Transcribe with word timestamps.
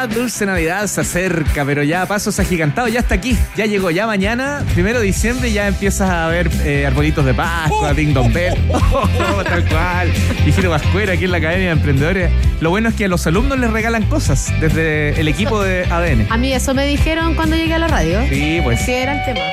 Navidad, 0.00 0.16
dulce 0.16 0.46
Navidad 0.46 0.86
se 0.86 1.02
acerca, 1.02 1.64
pero 1.66 1.82
ya 1.82 2.02
a 2.02 2.06
pasos 2.06 2.38
agigantados, 2.40 2.90
ya 2.90 3.00
está 3.00 3.16
aquí, 3.16 3.36
ya 3.54 3.66
llegó, 3.66 3.90
ya 3.90 4.06
mañana, 4.06 4.64
primero 4.72 4.98
de 4.98 5.04
diciembre, 5.04 5.52
ya 5.52 5.68
empiezas 5.68 6.08
a 6.08 6.26
ver 6.28 6.50
eh, 6.64 6.86
arbolitos 6.86 7.24
de 7.26 7.34
Pascua, 7.34 7.92
Ding 7.92 8.14
Dong 8.14 8.32
Bell, 8.32 8.54
oh, 8.70 9.44
tal 9.44 9.62
cual, 9.68 10.10
Hijito 10.46 10.70
Pascuera 10.70 11.12
aquí 11.12 11.24
en 11.24 11.32
la 11.32 11.36
Academia 11.36 11.66
de 11.66 11.72
Emprendedores. 11.72 12.30
Lo 12.60 12.70
bueno 12.70 12.88
es 12.88 12.94
que 12.94 13.04
a 13.04 13.08
los 13.08 13.26
alumnos 13.26 13.58
les 13.58 13.70
regalan 13.70 14.04
cosas 14.04 14.50
desde 14.58 15.20
el 15.20 15.28
equipo 15.28 15.62
de 15.62 15.84
ADN. 15.84 16.28
A 16.30 16.38
mí 16.38 16.52
eso 16.52 16.72
me 16.72 16.86
dijeron 16.86 17.34
cuando 17.34 17.56
llegué 17.56 17.74
a 17.74 17.78
la 17.78 17.88
radio. 17.88 18.20
Sí, 18.30 18.60
pues. 18.64 18.80
Sí, 18.80 18.92
era 18.92 19.18
el 19.18 19.24
tema. 19.24 19.46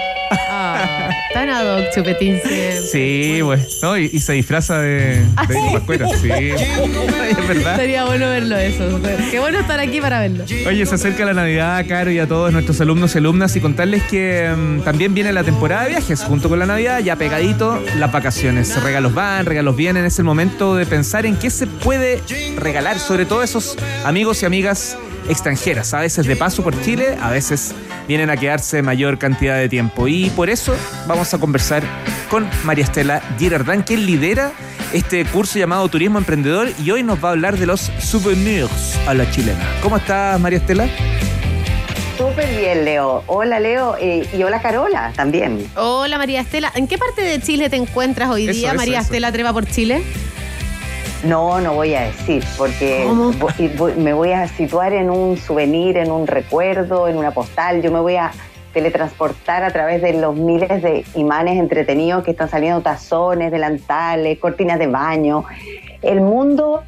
Ah, 0.60 1.10
tan 1.34 1.50
ad 1.50 1.78
hoc, 1.78 1.94
chupetín 1.94 2.40
siempre. 2.42 2.82
Sí, 2.82 3.40
pues, 3.44 3.80
¿no? 3.84 3.98
Y, 3.98 4.10
y 4.12 4.20
se 4.20 4.34
disfraza 4.34 4.80
de, 4.80 5.24
de 5.48 5.56
Pascuera, 5.72 6.08
sí. 6.20 6.30
es 6.32 7.48
verdad. 7.48 7.76
Sería 7.76 8.06
bueno 8.06 8.28
verlo 8.28 8.58
eso. 8.58 9.00
Qué 9.30 9.40
bueno 9.40 9.60
estar 9.60 9.80
aquí 9.80 10.02
para 10.02 10.20
verlo. 10.20 10.46
Oye, 10.68 10.86
se 10.86 10.96
acerca 10.96 11.26
la 11.26 11.34
Navidad, 11.34 11.86
Caro, 11.88 12.12
y 12.12 12.20
a 12.20 12.28
todos 12.28 12.52
nuestros 12.52 12.82
alumnos 12.82 13.14
y 13.14 13.18
alumnas 13.20 13.56
y 13.56 13.62
contarles 13.62 14.04
que 14.04 14.52
mm, 14.56 14.82
también 14.82 15.14
viene 15.14 15.32
la 15.32 15.44
temporada 15.44 15.84
de 15.84 15.90
viajes 15.90 16.24
junto 16.24 16.50
con 16.50 16.60
la 16.60 16.66
Navidad, 16.66 17.00
ya 17.00 17.16
pegadito 17.16 17.80
las 17.98 18.12
vacaciones. 18.12 18.82
Regalos 18.82 19.14
van, 19.14 19.46
regalos 19.46 19.76
vienen, 19.76 20.06
es 20.06 20.18
el 20.18 20.26
momento 20.26 20.76
de 20.76 20.86
pensar 20.86 21.26
en 21.26 21.36
qué 21.36 21.50
se 21.50 21.68
puede 21.68 22.22
regalar, 22.58 23.00
sobre 23.00 23.26
todo 23.26 23.42
a 23.42 23.44
esos 23.44 23.78
amigos 24.04 24.42
y 24.42 24.46
amigas 24.46 24.98
extranjeras, 25.30 25.94
a 25.94 26.00
veces 26.00 26.26
de 26.26 26.36
paso 26.36 26.64
por 26.64 26.80
Chile, 26.82 27.18
a 27.22 27.30
veces 27.30 27.76
vienen 28.08 28.30
a 28.30 28.38
quedarse 28.38 28.82
mayor 28.82 29.18
cantidad 29.18 29.58
de 29.58 29.70
tiempo. 29.70 30.08
Y 30.08 30.30
por 30.32 30.50
eso 30.50 30.76
vamos 31.08 31.34
a 31.34 31.38
conversar 31.40 31.84
con 32.30 32.48
María 32.64 32.84
Estela 32.86 33.22
Girardán, 33.38 33.84
quien 33.84 34.06
lidera 34.06 34.52
este 34.94 35.26
curso 35.26 35.60
llamado 35.60 35.88
Turismo 35.90 36.18
Emprendedor 36.18 36.70
y 36.84 36.92
hoy 36.92 37.04
nos 37.04 37.24
va 37.24 37.30
a 37.30 37.32
hablar 37.34 37.58
de 37.58 37.66
los 37.66 37.92
souvenirs 38.00 38.98
a 39.08 39.14
la 39.14 39.30
chilena. 39.32 39.60
¿Cómo 39.82 39.98
estás, 39.98 40.40
María 40.40 40.60
Estela? 40.60 40.88
Súper 42.18 42.50
bien, 42.58 42.84
Leo. 42.84 43.24
Hola, 43.28 43.60
Leo. 43.60 43.96
eh, 44.00 44.28
y 44.36 44.42
hola, 44.44 44.60
Carola, 44.62 45.12
también. 45.16 45.68
Hola 45.76 46.18
María 46.18 46.42
Estela. 46.42 46.72
¿En 46.76 46.88
qué 46.88 46.98
parte 46.98 47.22
de 47.22 47.40
Chile 47.42 47.70
te 47.70 47.76
encuentras 47.76 48.30
hoy 48.30 48.46
Eso, 48.48 48.54
día, 48.58 48.70
eso, 48.70 48.78
María 48.78 49.00
eso. 49.00 49.06
Estela 49.06 49.32
Treva 49.32 49.54
por 49.54 49.68
Chile? 49.68 50.02
No, 51.24 51.60
no 51.62 51.74
voy 51.74 51.96
a 51.96 52.02
decir, 52.02 52.44
porque 52.58 53.06
voy- 53.78 53.94
me 53.96 54.14
voy 54.14 54.32
a 54.34 54.48
situar 54.48 54.94
en 54.94 55.10
un 55.10 55.36
souvenir, 55.38 55.98
en 55.98 56.12
un 56.12 56.28
recuerdo, 56.28 57.08
en 57.08 57.18
una 57.18 57.32
postal. 57.32 57.82
Yo 57.82 57.92
me 57.92 58.00
voy 58.00 58.16
a 58.18 58.32
teletransportar 58.74 59.64
a 59.64 59.72
través 59.72 60.02
de 60.04 60.14
los 60.14 60.36
miles 60.36 60.82
de 60.84 61.04
imanes 61.16 61.58
entretenidos 61.58 62.24
que 62.24 62.32
están 62.32 62.50
saliendo, 62.50 62.82
tazones, 62.82 63.52
delantales, 63.52 64.38
cortinas 64.38 64.78
de 64.78 64.88
baño. 64.88 65.46
El 66.04 66.22
mundo 66.22 66.84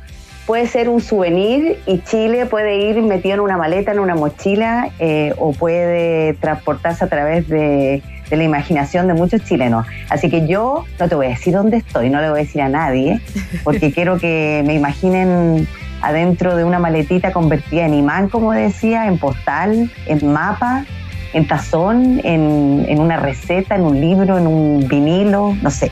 puede 0.46 0.68
ser 0.68 0.90
un 0.90 1.02
souvenir 1.02 1.80
y 1.88 2.00
Chile 2.04 2.46
puede 2.46 2.78
ir 2.78 3.02
metido 3.02 3.36
en 3.36 3.40
una 3.42 3.58
maleta, 3.58 3.92
en 3.92 4.00
una 4.00 4.14
mochila, 4.16 4.90
eh, 5.00 5.34
o 5.38 5.52
puede 5.54 6.34
transportarse 6.36 7.04
a 7.06 7.08
través 7.08 7.48
de, 7.50 8.04
de 8.30 8.38
la 8.38 8.44
imaginación 8.44 9.08
de 9.08 9.14
muchos 9.14 9.44
chilenos. 9.44 9.86
Así 10.10 10.30
que 10.30 10.48
yo 10.48 10.86
no 11.00 11.10
te 11.10 11.16
voy 11.16 11.28
a 11.28 11.30
decir 11.30 11.54
dónde 11.54 11.78
estoy, 11.78 12.10
no 12.10 12.22
le 12.22 12.30
voy 12.30 12.42
a 12.42 12.44
decir 12.44 12.62
a 12.62 12.70
nadie, 12.70 13.20
porque 13.64 13.92
quiero 13.96 14.18
que 14.20 14.64
me 14.66 14.74
imaginen 14.76 15.68
adentro 16.02 16.56
de 16.56 16.64
una 16.64 16.80
maletita 16.80 17.32
convertida 17.32 17.86
en 17.86 17.94
imán, 17.94 18.30
como 18.30 18.54
decía, 18.54 19.08
en 19.08 19.18
postal, 19.18 19.92
en 20.06 20.32
mapa, 20.32 20.86
en 21.34 21.46
tazón, 21.48 22.22
en, 22.24 22.86
en 22.88 23.00
una 23.00 23.18
receta, 23.18 23.76
en 23.76 23.82
un 23.82 24.00
libro, 24.00 24.38
en 24.38 24.48
un 24.48 24.88
vinilo, 24.88 25.56
no 25.62 25.70
sé. 25.70 25.92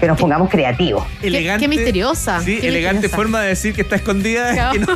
Que 0.00 0.06
nos 0.06 0.18
pongamos 0.20 0.48
creativos. 0.50 1.04
Qué- 1.20 1.56
qué 1.60 1.68
misteriosa, 1.68 2.40
Sí, 2.40 2.58
qué 2.60 2.68
elegante 2.68 3.02
misteriosa. 3.02 3.16
forma 3.16 3.42
de 3.42 3.48
decir 3.48 3.74
que 3.74 3.82
está 3.82 3.96
escondida, 3.96 4.52
Claro. 4.52 4.72
que, 4.72 4.78
no, 4.80 4.86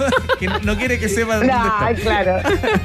que 0.41 0.47
no- 0.49 0.59
no 0.61 0.77
quiere 0.77 0.99
que 0.99 1.09
sepa 1.09 1.37
dónde 1.39 1.53
No, 1.53 1.89
está. 1.89 2.03
claro. 2.03 2.37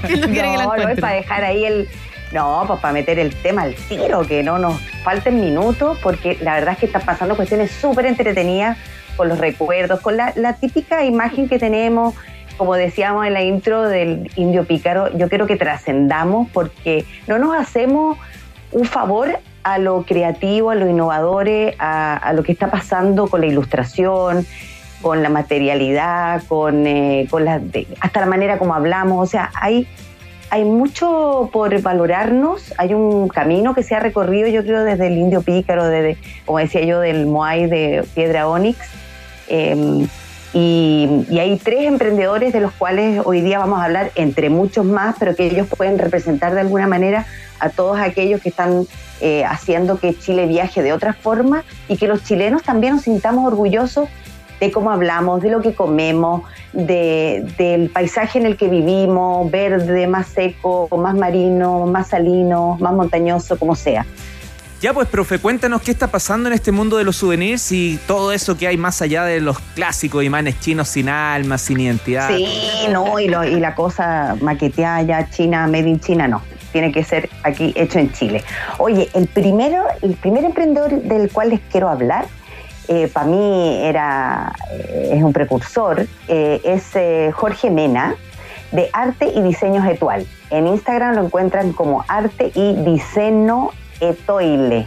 Que 0.05 0.17
no 0.17 0.27
quiere 0.27 0.51
que 0.51 0.57
la 0.57 0.63
no, 0.65 0.75
no 0.77 0.89
es 0.89 0.99
para 0.99 1.15
dejar 1.15 1.43
ahí 1.43 1.65
el. 1.65 1.87
No, 2.31 2.63
pues 2.67 2.79
para 2.79 2.93
meter 2.93 3.19
el 3.19 3.33
tema 3.35 3.63
al 3.63 3.75
tiro, 3.75 4.21
que 4.27 4.43
no 4.43 4.59
nos 4.59 4.79
falten 5.03 5.39
minutos, 5.39 5.97
porque 6.03 6.37
la 6.41 6.55
verdad 6.55 6.73
es 6.73 6.79
que 6.79 6.85
están 6.87 7.03
pasando 7.03 7.35
cuestiones 7.35 7.71
súper 7.71 8.05
entretenidas 8.05 8.77
con 9.15 9.29
los 9.29 9.39
recuerdos, 9.39 10.01
con 10.01 10.17
la, 10.17 10.33
típica 10.59 11.03
imagen 11.03 11.49
que 11.49 11.57
tenemos, 11.57 12.13
como 12.57 12.75
decíamos 12.75 13.25
en 13.25 13.33
la 13.33 13.41
intro 13.41 13.87
del 13.87 14.29
indio 14.35 14.65
pícaro, 14.65 15.15
yo 15.17 15.29
quiero 15.29 15.47
que 15.47 15.55
trascendamos 15.55 16.49
porque 16.51 17.05
no 17.27 17.39
nos 17.39 17.57
hacemos 17.57 18.17
un 18.71 18.85
favor 18.85 19.39
a 19.63 19.77
lo 19.79 20.03
creativo, 20.03 20.69
a 20.69 20.75
lo 20.75 20.87
innovadores, 20.87 21.75
a, 21.79 22.31
lo 22.33 22.43
que 22.43 22.51
está 22.51 22.69
pasando 22.69 23.27
con 23.27 23.41
la 23.41 23.47
ilustración, 23.47 24.45
con 25.01 25.23
la 25.23 25.29
materialidad, 25.29 26.43
con, 26.47 26.87
eh, 26.87 27.27
la, 27.39 27.61
hasta 27.99 28.19
la 28.19 28.25
manera 28.25 28.59
como 28.59 28.73
hablamos. 28.73 29.27
O 29.27 29.29
sea, 29.29 29.51
hay, 29.55 29.87
hay 30.49 30.63
mucho 30.63 31.49
por 31.51 31.81
valorarnos, 31.81 32.73
hay 32.77 32.93
un 32.93 33.27
camino 33.27 33.75
que 33.75 33.83
se 33.83 33.95
ha 33.95 33.99
recorrido, 33.99 34.47
yo 34.47 34.63
creo, 34.63 34.83
desde 34.83 35.07
el 35.07 35.17
indio 35.17 35.41
pícaro, 35.41 35.85
desde, 35.87 36.17
como 36.45 36.59
decía 36.59 36.83
yo, 36.83 36.99
del 36.99 37.25
Moai 37.25 37.67
de 37.67 38.05
piedra 38.15 38.47
onix. 38.47 38.77
Y, 40.53 41.25
y 41.29 41.39
hay 41.39 41.57
tres 41.57 41.85
emprendedores 41.85 42.53
de 42.53 42.61
los 42.61 42.71
cuales 42.71 43.21
hoy 43.25 43.41
día 43.41 43.59
vamos 43.59 43.79
a 43.79 43.83
hablar, 43.83 44.11
entre 44.15 44.49
muchos 44.49 44.85
más, 44.85 45.15
pero 45.19 45.35
que 45.35 45.45
ellos 45.45 45.67
pueden 45.67 45.99
representar 45.99 46.53
de 46.53 46.61
alguna 46.61 46.87
manera 46.87 47.25
a 47.59 47.69
todos 47.69 47.99
aquellos 47.99 48.41
que 48.41 48.49
están 48.49 48.87
eh, 49.19 49.43
haciendo 49.45 49.99
que 49.99 50.17
Chile 50.17 50.45
viaje 50.45 50.83
de 50.83 50.93
otra 50.93 51.13
forma 51.13 51.63
y 51.87 51.97
que 51.97 52.07
los 52.07 52.23
chilenos 52.23 52.63
también 52.63 52.93
nos 52.93 53.03
sintamos 53.03 53.45
orgullosos 53.45 54.07
de 54.59 54.71
cómo 54.71 54.91
hablamos, 54.91 55.41
de 55.41 55.49
lo 55.49 55.61
que 55.61 55.73
comemos, 55.73 56.43
de, 56.73 57.45
del 57.57 57.89
paisaje 57.89 58.39
en 58.39 58.45
el 58.45 58.57
que 58.57 58.67
vivimos, 58.67 59.49
verde, 59.51 60.07
más 60.07 60.27
seco, 60.27 60.87
más 60.97 61.15
marino, 61.15 61.85
más 61.85 62.07
salino, 62.09 62.77
más 62.79 62.93
montañoso, 62.93 63.57
como 63.57 63.75
sea. 63.75 64.05
Ya 64.79 64.93
pues, 64.93 65.07
profe, 65.07 65.39
cuéntanos 65.39 65.81
qué 65.81 65.89
está 65.89 66.05
pasando 66.07 66.49
en 66.49 66.53
este 66.53 66.71
mundo 66.71 66.97
de 66.97 67.03
los 67.03 67.15
souvenirs 67.15 67.71
y 67.71 67.99
todo 68.05 68.31
eso 68.31 68.55
que 68.57 68.67
hay 68.67 68.77
más 68.77 69.01
allá 69.01 69.23
de 69.23 69.41
los 69.41 69.57
clásicos 69.73 70.23
imanes 70.23 70.59
chinos 70.59 70.87
sin 70.87 71.09
alma, 71.09 71.57
sin 71.57 71.79
identidad. 71.79 72.29
Sí, 72.29 72.47
no, 72.91 73.19
y, 73.19 73.27
lo- 73.27 73.43
y 73.43 73.59
la 73.59 73.73
cosa 73.73 74.35
maqueteada 74.39 75.01
ya 75.01 75.29
China, 75.31 75.65
made 75.65 75.89
in 75.89 75.99
China, 75.99 76.27
no. 76.27 76.43
Tiene 76.71 76.91
que 76.91 77.03
ser 77.03 77.27
aquí 77.41 77.73
hecho 77.75 77.97
en 77.97 78.11
Chile. 78.13 78.43
Oye, 78.77 79.09
el 79.15 79.25
primero, 79.27 79.83
el 80.03 80.13
primer 80.13 80.43
emprendedor 80.45 80.91
del 81.01 81.31
cual 81.31 81.49
les 81.49 81.59
quiero 81.71 81.89
hablar, 81.89 82.27
para 83.13 83.25
mí 83.25 83.79
era, 83.83 84.53
eh, 84.71 85.11
es 85.13 85.23
un 85.23 85.33
precursor, 85.33 86.07
eh, 86.27 86.61
es 86.63 86.95
eh, 86.95 87.31
Jorge 87.33 87.69
Mena, 87.69 88.15
de 88.71 88.89
Arte 88.93 89.27
y 89.33 89.41
Diseños 89.41 89.85
Etual. 89.85 90.25
En 90.49 90.67
Instagram 90.67 91.15
lo 91.15 91.25
encuentran 91.25 91.73
como 91.73 92.05
Arte 92.07 92.51
y 92.53 92.73
Diseño 92.73 93.71
Etoile 93.99 94.85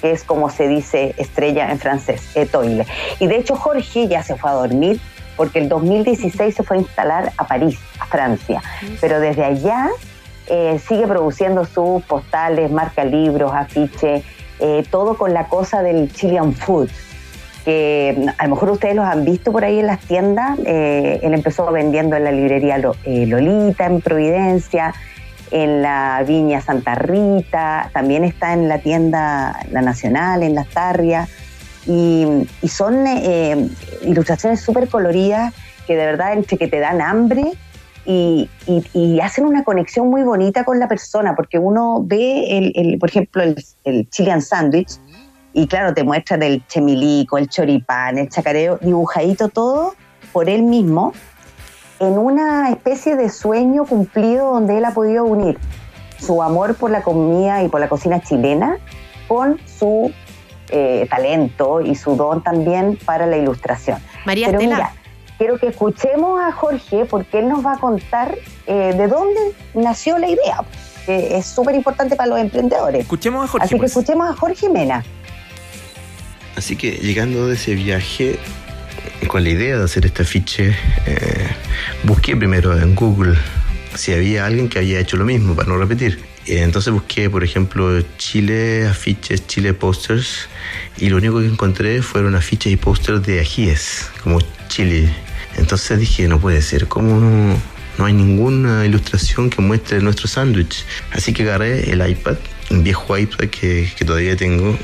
que 0.00 0.10
es 0.10 0.22
como 0.22 0.50
se 0.50 0.68
dice 0.68 1.14
estrella 1.16 1.70
en 1.70 1.78
francés, 1.78 2.36
Etoile. 2.36 2.86
Y 3.20 3.26
de 3.26 3.38
hecho 3.38 3.56
Jorge 3.56 4.06
ya 4.06 4.22
se 4.22 4.36
fue 4.36 4.50
a 4.50 4.52
dormir 4.52 5.00
porque 5.34 5.60
el 5.60 5.70
2016 5.70 6.54
se 6.54 6.62
fue 6.62 6.76
a 6.76 6.80
instalar 6.80 7.32
a 7.38 7.46
París, 7.46 7.78
a 7.98 8.04
Francia. 8.04 8.62
Pero 9.00 9.18
desde 9.18 9.44
allá 9.44 9.88
eh, 10.46 10.78
sigue 10.86 11.06
produciendo 11.06 11.64
sus 11.64 12.02
postales, 12.04 12.70
marca 12.70 13.02
libros, 13.02 13.52
afiches, 13.54 14.22
eh, 14.60 14.84
todo 14.90 15.16
con 15.16 15.32
la 15.32 15.48
cosa 15.48 15.82
del 15.82 16.12
Chilean 16.12 16.52
Food 16.52 16.90
que 17.64 18.26
a 18.36 18.44
lo 18.44 18.50
mejor 18.50 18.70
ustedes 18.70 18.94
los 18.94 19.06
han 19.06 19.24
visto 19.24 19.50
por 19.52 19.64
ahí 19.64 19.78
en 19.80 19.86
las 19.86 20.00
tiendas. 20.00 20.58
Eh, 20.66 21.20
él 21.22 21.34
empezó 21.34 21.70
vendiendo 21.72 22.16
en 22.16 22.24
la 22.24 22.32
librería 22.32 22.80
eh, 23.04 23.26
Lolita, 23.26 23.86
en 23.86 24.00
Providencia, 24.00 24.94
en 25.50 25.82
la 25.82 26.22
Viña 26.26 26.60
Santa 26.60 26.94
Rita, 26.94 27.90
también 27.92 28.24
está 28.24 28.52
en 28.52 28.68
la 28.68 28.78
tienda 28.78 29.58
La 29.70 29.82
Nacional, 29.82 30.42
en 30.42 30.54
Las 30.54 30.68
Tarrias. 30.68 31.28
Y, 31.86 32.26
son 32.66 33.06
eh, 33.06 33.68
ilustraciones 34.02 34.60
súper 34.60 34.88
coloridas 34.88 35.54
que 35.86 35.96
de 35.96 36.06
verdad 36.06 36.32
entre 36.32 36.56
que 36.56 36.66
te 36.66 36.80
dan 36.80 37.00
hambre 37.02 37.52
y, 38.06 38.48
hacen 39.22 39.46
una 39.46 39.64
conexión 39.64 40.08
muy 40.08 40.22
bonita 40.22 40.64
con 40.64 40.78
la 40.78 40.88
persona, 40.88 41.34
porque 41.34 41.58
uno 41.58 42.02
ve, 42.04 42.58
el, 42.58 42.72
el- 42.74 42.98
por 42.98 43.08
ejemplo, 43.08 43.42
el, 43.42 43.64
el 43.84 44.08
Sandwich, 44.42 44.98
y 45.54 45.68
claro, 45.68 45.94
te 45.94 46.02
muestran 46.02 46.42
el 46.42 46.66
chemilico, 46.66 47.38
el 47.38 47.48
choripán, 47.48 48.18
el 48.18 48.28
chacareo, 48.28 48.78
dibujadito 48.82 49.48
todo 49.48 49.94
por 50.32 50.48
él 50.48 50.64
mismo, 50.64 51.12
en 52.00 52.18
una 52.18 52.70
especie 52.70 53.14
de 53.14 53.30
sueño 53.30 53.86
cumplido 53.86 54.52
donde 54.52 54.78
él 54.78 54.84
ha 54.84 54.90
podido 54.90 55.24
unir 55.24 55.56
su 56.18 56.42
amor 56.42 56.74
por 56.74 56.90
la 56.90 57.02
comida 57.02 57.62
y 57.62 57.68
por 57.68 57.80
la 57.80 57.88
cocina 57.88 58.20
chilena 58.20 58.78
con 59.28 59.60
su 59.78 60.12
eh, 60.70 61.06
talento 61.08 61.80
y 61.80 61.94
su 61.94 62.16
don 62.16 62.42
también 62.42 62.98
para 63.04 63.26
la 63.26 63.36
ilustración. 63.36 63.98
María 64.24 64.48
Pero 64.48 64.58
Estela. 64.58 64.76
mira, 64.76 64.92
quiero 65.38 65.58
que 65.58 65.68
escuchemos 65.68 66.40
a 66.42 66.50
Jorge 66.50 67.04
porque 67.04 67.38
él 67.38 67.48
nos 67.48 67.64
va 67.64 67.74
a 67.74 67.78
contar 67.78 68.36
eh, 68.66 68.92
de 68.96 69.06
dónde 69.06 69.40
nació 69.74 70.18
la 70.18 70.28
idea, 70.28 70.64
que 71.06 71.36
es 71.36 71.46
súper 71.46 71.76
importante 71.76 72.16
para 72.16 72.30
los 72.30 72.40
emprendedores. 72.40 73.02
Escuchemos 73.02 73.44
a 73.44 73.46
Jorge. 73.46 73.64
Así 73.66 73.74
que 73.74 73.80
pues. 73.82 73.92
escuchemos 73.92 74.28
a 74.28 74.34
Jorge 74.34 74.68
Mena. 74.68 75.04
Así 76.56 76.76
que 76.76 76.92
llegando 76.92 77.48
de 77.48 77.54
ese 77.54 77.74
viaje, 77.74 78.38
eh, 79.20 79.26
con 79.26 79.42
la 79.42 79.50
idea 79.50 79.78
de 79.78 79.84
hacer 79.84 80.06
este 80.06 80.22
afiche, 80.22 80.74
eh, 81.06 81.48
busqué 82.04 82.36
primero 82.36 82.78
en 82.78 82.94
Google 82.94 83.36
si 83.94 84.12
había 84.12 84.46
alguien 84.46 84.68
que 84.68 84.78
había 84.78 85.00
hecho 85.00 85.16
lo 85.16 85.24
mismo, 85.24 85.54
para 85.54 85.68
no 85.68 85.78
repetir. 85.78 86.18
Eh, 86.46 86.62
entonces 86.62 86.92
busqué, 86.92 87.30
por 87.30 87.42
ejemplo, 87.42 88.02
Chile 88.18 88.86
afiches, 88.86 89.46
Chile 89.46 89.72
posters, 89.72 90.48
y 90.98 91.08
lo 91.08 91.16
único 91.16 91.40
que 91.40 91.46
encontré 91.46 92.02
fueron 92.02 92.34
afiches 92.34 92.72
y 92.72 92.76
posters 92.76 93.22
de 93.24 93.40
ajíes, 93.40 94.10
como 94.22 94.40
Chile. 94.68 95.08
Entonces 95.56 95.98
dije, 95.98 96.28
no 96.28 96.40
puede 96.40 96.60
ser, 96.62 96.86
¿cómo 96.88 97.20
no, 97.20 97.56
no 97.98 98.04
hay 98.04 98.12
ninguna 98.12 98.84
ilustración 98.84 99.50
que 99.50 99.62
muestre 99.62 100.00
nuestro 100.00 100.28
sándwich? 100.28 100.84
Así 101.12 101.32
que 101.32 101.44
agarré 101.44 101.90
el 101.90 102.06
iPad, 102.06 102.36
un 102.70 102.82
viejo 102.82 103.16
iPad 103.16 103.48
que, 103.48 103.90
que 103.96 104.04
todavía 104.04 104.36
tengo, 104.36 104.76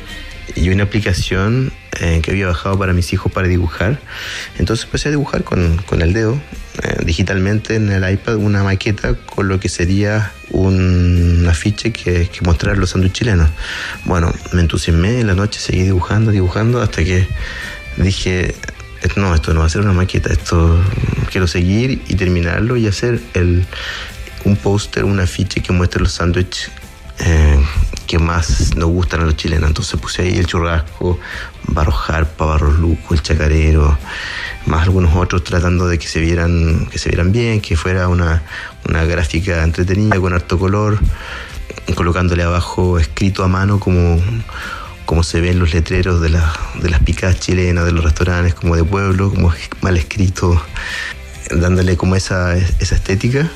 y 0.54 0.70
una 0.70 0.84
aplicación 0.84 1.72
eh, 2.00 2.20
que 2.22 2.30
había 2.30 2.46
bajado 2.46 2.78
para 2.78 2.92
mis 2.92 3.12
hijos 3.12 3.30
para 3.32 3.48
dibujar. 3.48 4.00
Entonces 4.58 4.84
empecé 4.84 5.08
a 5.08 5.10
dibujar 5.10 5.44
con, 5.44 5.76
con 5.86 6.02
el 6.02 6.12
dedo, 6.12 6.40
eh, 6.82 6.96
digitalmente 7.04 7.76
en 7.76 7.90
el 7.90 8.10
iPad, 8.10 8.36
una 8.36 8.62
maqueta 8.62 9.14
con 9.14 9.48
lo 9.48 9.60
que 9.60 9.68
sería 9.68 10.32
un 10.50 11.46
afiche 11.48 11.92
que, 11.92 12.28
que 12.28 12.40
mostrara 12.42 12.76
los 12.78 12.90
sándwiches 12.90 13.18
chilenos. 13.18 13.50
Bueno, 14.04 14.32
me 14.52 14.60
entusiasmé 14.60 15.20
en 15.20 15.26
la 15.26 15.34
noche, 15.34 15.60
seguí 15.60 15.82
dibujando, 15.82 16.30
dibujando, 16.30 16.80
hasta 16.80 17.04
que 17.04 17.26
dije, 17.96 18.54
no, 19.16 19.34
esto 19.34 19.54
no 19.54 19.60
va 19.60 19.66
a 19.66 19.70
ser 19.70 19.82
una 19.82 19.92
maqueta, 19.92 20.32
esto 20.32 20.82
quiero 21.30 21.46
seguir 21.46 22.02
y 22.08 22.14
terminarlo 22.14 22.76
y 22.76 22.86
hacer 22.86 23.20
el, 23.34 23.66
un 24.44 24.56
póster, 24.56 25.04
un 25.04 25.20
afiche 25.20 25.62
que 25.62 25.72
muestre 25.72 26.00
los 26.00 26.12
sándwiches 26.12 26.70
eh, 27.20 27.58
que 28.10 28.18
más 28.18 28.74
nos 28.74 28.88
gustan 28.88 29.20
a 29.20 29.24
los 29.24 29.36
chilenos. 29.36 29.68
Entonces 29.68 30.00
puse 30.00 30.22
ahí 30.22 30.36
el 30.36 30.44
churrasco, 30.44 31.20
barro 31.68 31.92
jarpa, 31.92 32.44
barro 32.44 32.72
luco, 32.72 33.14
el 33.14 33.22
chacarero, 33.22 33.96
más 34.66 34.82
algunos 34.82 35.14
otros 35.14 35.44
tratando 35.44 35.86
de 35.86 35.96
que 35.96 36.08
se 36.08 36.18
vieran, 36.18 36.88
que 36.90 36.98
se 36.98 37.08
vieran 37.08 37.30
bien, 37.30 37.60
que 37.60 37.76
fuera 37.76 38.08
una, 38.08 38.42
una 38.88 39.04
gráfica 39.04 39.62
entretenida 39.62 40.18
con 40.18 40.32
harto 40.32 40.58
color, 40.58 40.98
colocándole 41.94 42.42
abajo 42.42 42.98
escrito 42.98 43.44
a 43.44 43.48
mano 43.48 43.78
como 43.78 44.20
como 45.06 45.22
se 45.22 45.40
ven 45.40 45.60
los 45.60 45.72
letreros 45.72 46.20
de, 46.20 46.30
la, 46.30 46.52
de 46.80 46.88
las 46.88 47.00
picadas 47.00 47.38
chilenas, 47.38 47.84
de 47.84 47.92
los 47.92 48.02
restaurantes 48.02 48.54
como 48.54 48.74
de 48.74 48.82
pueblo, 48.82 49.30
como 49.30 49.52
mal 49.82 49.96
escrito, 49.96 50.60
dándole 51.50 51.96
como 51.96 52.16
esa, 52.16 52.56
esa 52.56 52.94
estética. 52.94 53.48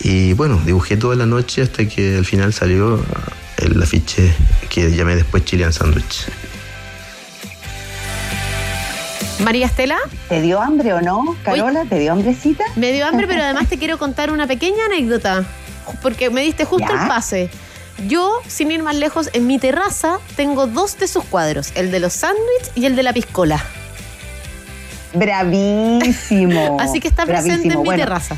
Y 0.00 0.34
bueno, 0.34 0.60
dibujé 0.64 0.96
toda 0.96 1.16
la 1.16 1.26
noche 1.26 1.62
hasta 1.62 1.88
que 1.88 2.16
al 2.16 2.24
final 2.24 2.52
salió 2.52 3.00
el 3.64 3.82
afiche 3.82 4.32
que 4.68 4.90
llamé 4.90 5.16
después 5.16 5.44
Chilean 5.44 5.72
Sandwich. 5.72 6.26
María 9.40 9.66
Estela, 9.66 9.98
¿Te 10.28 10.40
dio 10.40 10.60
hambre 10.60 10.92
o 10.94 11.00
no, 11.00 11.36
Carola? 11.44 11.84
¿Te 11.88 11.98
dio 11.98 12.12
hambrecita? 12.12 12.64
me 12.76 12.92
dio 12.92 13.06
hambre, 13.06 13.26
pero 13.26 13.42
además 13.44 13.68
te 13.68 13.78
quiero 13.78 13.98
contar 13.98 14.30
una 14.30 14.46
pequeña 14.46 14.84
anécdota, 14.86 15.44
porque 16.02 16.30
me 16.30 16.42
diste 16.42 16.64
justo 16.64 16.86
Ya. 16.88 17.02
el 17.02 17.08
pase. 17.08 17.50
Yo, 18.08 18.40
sin 18.48 18.70
ir 18.72 18.82
más 18.82 18.96
lejos, 18.96 19.30
en 19.34 19.46
mi 19.46 19.58
terraza 19.58 20.18
tengo 20.36 20.66
dos 20.66 20.98
de 20.98 21.08
sus 21.08 21.24
cuadros, 21.24 21.72
el 21.74 21.90
de 21.90 22.00
los 22.00 22.12
sándwiches 22.12 22.72
y 22.74 22.86
el 22.86 22.96
de 22.96 23.02
la 23.02 23.12
piscola. 23.12 23.62
Bravísimo. 25.14 26.76
Así 26.80 27.00
que 27.00 27.08
está 27.08 27.24
presente 27.26 27.48
bravísimo. 27.68 27.72
en 27.74 27.78
mi 27.80 27.84
Bueno, 27.84 28.02
terraza. 28.02 28.36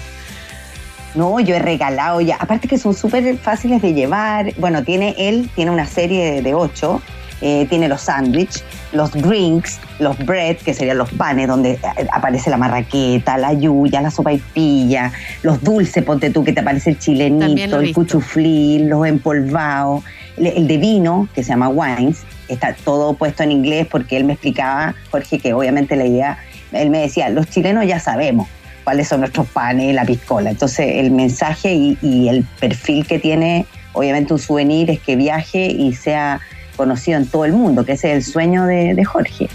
No, 1.16 1.40
yo 1.40 1.56
he 1.56 1.58
regalado 1.58 2.20
ya. 2.20 2.36
Aparte 2.36 2.68
que 2.68 2.78
son 2.78 2.94
súper 2.94 3.38
fáciles 3.38 3.82
de 3.82 3.94
llevar. 3.94 4.52
Bueno, 4.58 4.84
tiene 4.84 5.14
él, 5.18 5.50
tiene 5.54 5.70
una 5.70 5.86
serie 5.86 6.30
de, 6.30 6.42
de 6.42 6.54
ocho. 6.54 7.02
Eh, 7.42 7.66
tiene 7.68 7.86
los 7.86 8.00
sándwiches, 8.00 8.64
los 8.92 9.12
drinks, 9.12 9.78
los 9.98 10.16
bread, 10.24 10.56
que 10.56 10.72
serían 10.72 10.96
los 10.96 11.10
panes, 11.12 11.46
donde 11.46 11.72
eh, 11.72 11.80
aparece 12.10 12.48
la 12.48 12.56
marraqueta, 12.56 13.36
la 13.36 13.52
yuya, 13.52 14.00
la 14.00 14.10
sopa 14.10 14.32
y 14.32 14.38
pilla, 14.38 15.12
los 15.42 15.62
dulces, 15.62 16.02
ponte 16.02 16.30
tú, 16.30 16.44
que 16.44 16.54
te 16.54 16.60
aparece 16.60 16.90
el 16.90 16.98
chilenito, 16.98 17.78
el 17.78 17.92
cuchuflí, 17.92 18.78
los 18.78 19.06
empolvados, 19.06 20.02
el, 20.38 20.46
el 20.46 20.66
de 20.66 20.78
vino, 20.78 21.28
que 21.34 21.44
se 21.44 21.50
llama 21.50 21.68
wines, 21.68 22.22
está 22.48 22.72
todo 22.72 23.12
puesto 23.12 23.42
en 23.42 23.52
inglés 23.52 23.86
porque 23.90 24.16
él 24.16 24.24
me 24.24 24.32
explicaba, 24.32 24.94
Jorge, 25.10 25.38
que 25.38 25.52
obviamente 25.52 25.94
la 25.94 26.06
idea, 26.06 26.38
él 26.72 26.88
me 26.88 27.00
decía, 27.00 27.28
los 27.28 27.50
chilenos 27.50 27.86
ya 27.86 28.00
sabemos 28.00 28.48
cuáles 28.86 29.08
son 29.08 29.18
nuestros 29.20 29.48
panes, 29.48 29.92
la 29.96 30.04
piscola. 30.04 30.48
Entonces 30.50 30.86
el 30.94 31.10
mensaje 31.10 31.74
y, 31.74 31.98
y 32.02 32.28
el 32.28 32.44
perfil 32.60 33.04
que 33.04 33.18
tiene, 33.18 33.66
obviamente 33.94 34.32
un 34.32 34.38
souvenir, 34.38 34.88
es 34.92 35.00
que 35.00 35.16
viaje 35.16 35.66
y 35.66 35.92
sea 35.92 36.40
conocido 36.76 37.18
en 37.18 37.26
todo 37.26 37.44
el 37.46 37.52
mundo, 37.54 37.84
que 37.86 37.92
ese 37.92 38.10
es 38.12 38.16
el 38.28 38.32
sueño 38.32 38.64
de, 38.66 38.94
de 38.94 39.02
Jorge. 39.04 39.48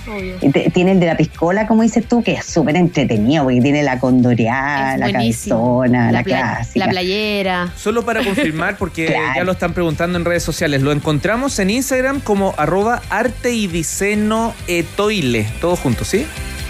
Te- 0.51 0.69
Tiene 0.72 0.92
el 0.94 1.00
de 1.00 1.06
la 1.06 1.16
piscola, 1.16 1.66
como 1.68 1.83
dices 1.83 2.04
tú, 2.07 2.22
que 2.24 2.33
es 2.33 2.45
súper 2.45 2.75
entretenido, 2.75 3.44
porque 3.45 3.62
tiene 3.62 3.83
la 3.83 4.00
condoreada, 4.00 4.98
la 4.98 5.12
cabezona, 5.12 6.12
la, 6.12 6.24
clásica. 6.24 6.86
la 6.88 6.92
playera. 6.92 7.72
Solo 7.78 8.04
para 8.04 8.24
confirmar, 8.24 8.75
porque 8.75 9.06
Claro. 9.13 9.33
ya 9.36 9.44
lo 9.45 9.51
están 9.54 9.74
preguntando 9.74 10.18
en 10.18 10.25
redes 10.25 10.44
sociales, 10.44 10.81
lo 10.81 10.92
encontramos 10.92 11.57
en 11.60 11.69
Instagram 11.69 12.19
como 12.22 12.54
arroba 12.57 13.01
arte 13.10 13.54
y 13.54 13.68
diseño 13.68 14.54
etoile, 14.68 15.45
todos 15.62 15.80
juntos, 15.80 16.07
¿sí? 16.07 16.25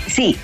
Sí. 0.07 0.37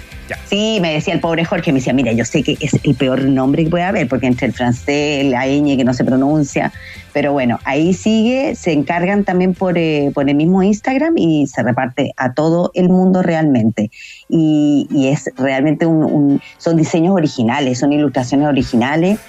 Sí, 0.49 0.79
me 0.81 0.93
decía 0.93 1.13
el 1.13 1.19
pobre 1.19 1.45
Jorge, 1.45 1.71
me 1.71 1.79
decía, 1.79 1.93
mira, 1.93 2.11
yo 2.13 2.25
sé 2.25 2.43
que 2.43 2.57
es 2.59 2.71
el 2.83 2.95
peor 2.95 3.23
nombre 3.23 3.63
que 3.63 3.69
puede 3.69 3.83
haber, 3.83 4.07
porque 4.07 4.27
entre 4.27 4.47
el 4.47 4.53
francés, 4.53 5.25
la 5.25 5.45
ñ 5.47 5.77
que 5.77 5.83
no 5.83 5.93
se 5.93 6.03
pronuncia, 6.03 6.71
pero 7.13 7.33
bueno, 7.33 7.59
ahí 7.63 7.93
sigue, 7.93 8.55
se 8.55 8.71
encargan 8.73 9.23
también 9.23 9.53
por, 9.53 9.77
eh, 9.77 10.11
por 10.13 10.29
el 10.29 10.35
mismo 10.35 10.63
Instagram 10.63 11.13
y 11.17 11.47
se 11.47 11.63
reparte 11.63 12.13
a 12.17 12.33
todo 12.33 12.71
el 12.73 12.89
mundo 12.89 13.21
realmente. 13.23 13.89
Y, 14.29 14.87
y 14.91 15.07
es 15.07 15.31
realmente 15.37 15.85
un, 15.85 16.03
un- 16.03 16.41
son 16.57 16.77
diseños 16.77 17.15
originales, 17.15 17.79
son 17.79 17.91
ilustraciones 17.93 18.47
originales. 18.47 19.19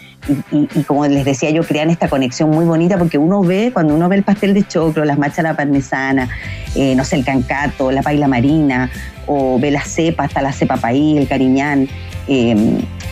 Y, 0.52 0.68
y- 0.74 0.82
como 0.82 1.06
les 1.06 1.24
decía 1.24 1.50
yo, 1.50 1.62
crean 1.62 1.90
esta 1.90 2.08
conexión 2.08 2.50
muy 2.50 2.64
bonita 2.64 2.98
porque 2.98 3.18
uno 3.18 3.42
ve, 3.42 3.70
cuando 3.72 3.94
uno 3.94 4.08
ve 4.08 4.16
el 4.16 4.24
pastel 4.24 4.52
de 4.52 4.66
choclo, 4.66 5.04
las 5.04 5.16
machas 5.18 5.40
a 5.40 5.42
la 5.42 5.56
parmesana, 5.56 6.28
eh, 6.74 6.94
no 6.94 7.04
sé, 7.04 7.16
el 7.16 7.24
cancato, 7.24 7.90
la 7.90 8.02
paila 8.02 8.28
marina, 8.28 8.90
o 9.26 9.58
ve 9.58 9.70
la 9.70 9.82
cepa, 9.82 10.24
hasta 10.24 10.42
la 10.42 10.52
cepa 10.52 10.76
país, 10.76 11.18
el 11.18 11.28
cariñán, 11.28 11.88
eh, 12.26 12.54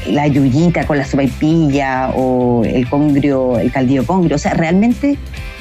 la 0.09 0.27
yuyita 0.27 0.87
con 0.87 0.99
la 0.99 1.05
sopaipilla 1.05 2.11
o 2.15 2.65
el 2.65 2.89
congrio, 2.89 3.59
el 3.59 3.73
caldillo 3.73 4.05
congrio. 4.07 4.37
O 4.37 4.39
sea, 4.39 4.53
realmente 4.55 5.17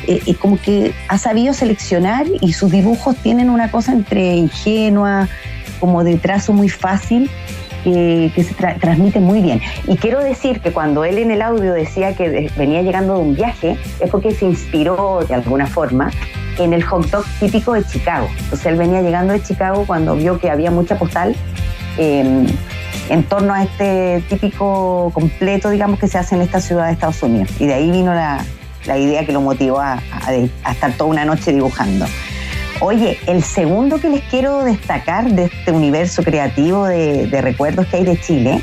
eh, 0.07 0.21
es 0.25 0.37
como 0.37 0.59
que 0.59 0.93
ha 1.07 1.17
sabido 1.17 1.53
seleccionar 1.53 2.25
y 2.41 2.53
sus 2.53 2.71
dibujos 2.71 3.15
tienen 3.17 3.49
una 3.49 3.71
cosa 3.71 3.93
entre 3.93 4.35
ingenua, 4.35 5.27
como 5.79 6.03
de 6.03 6.17
trazo 6.17 6.53
muy 6.53 6.69
fácil, 6.69 7.29
que, 7.85 8.31
que 8.35 8.43
se 8.43 8.53
tra- 8.55 8.77
transmite 8.79 9.19
muy 9.21 9.39
bien. 9.41 9.61
Y 9.87 9.95
quiero 9.95 10.19
decir 10.19 10.59
que 10.59 10.71
cuando 10.73 11.05
él 11.05 11.19
en 11.19 11.29
el 11.31 11.41
audio 11.41 11.71
decía 11.71 12.15
que 12.15 12.51
venía 12.57 12.81
llegando 12.81 13.13
de 13.13 13.19
un 13.19 13.35
viaje, 13.35 13.77
es 14.01 14.09
porque 14.09 14.31
se 14.31 14.45
inspiró 14.45 15.23
de 15.25 15.35
alguna 15.35 15.67
forma 15.67 16.09
en 16.57 16.73
el 16.73 16.83
hot 16.83 17.09
dog 17.11 17.25
típico 17.39 17.73
de 17.73 17.83
Chicago. 17.83 18.27
Entonces 18.39 18.65
él 18.65 18.75
venía 18.75 19.01
llegando 19.01 19.33
de 19.33 19.41
Chicago 19.41 19.85
cuando 19.85 20.15
vio 20.15 20.39
que 20.39 20.49
había 20.49 20.71
mucha 20.71 20.97
postal 20.97 21.35
eh, 21.97 22.45
en 23.09 23.23
torno 23.23 23.53
a 23.53 23.61
este 23.63 24.23
típico 24.29 25.11
completo, 25.13 25.69
digamos, 25.69 25.99
que 25.99 26.07
se 26.07 26.17
hace 26.17 26.35
en 26.35 26.41
esta 26.41 26.59
ciudad 26.59 26.87
de 26.87 26.93
Estados 26.93 27.21
Unidos. 27.21 27.49
Y 27.59 27.67
de 27.67 27.75
ahí 27.75 27.91
vino 27.91 28.13
la, 28.13 28.43
la 28.85 28.97
idea 28.97 29.25
que 29.25 29.31
lo 29.31 29.41
motivó 29.41 29.79
a, 29.79 29.93
a 29.93 30.31
a 30.63 30.71
estar 30.71 30.91
toda 30.93 31.11
una 31.11 31.23
noche 31.23 31.53
dibujando. 31.53 32.05
Oye, 32.81 33.19
el 33.27 33.43
segundo 33.43 33.99
que 33.99 34.09
les 34.09 34.21
quiero 34.23 34.63
destacar 34.63 35.31
de 35.31 35.45
este 35.45 35.71
universo 35.71 36.23
creativo 36.23 36.85
de, 36.85 37.27
de 37.27 37.41
recuerdos 37.41 37.87
que 37.87 37.97
hay 37.97 38.03
de 38.03 38.19
Chile 38.19 38.61